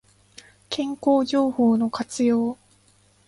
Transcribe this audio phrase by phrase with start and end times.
[0.71, 2.57] 健康情報の活用